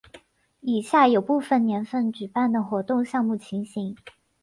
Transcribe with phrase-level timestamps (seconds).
[0.61, 3.95] 以下有部分年份举办的活动项目情形。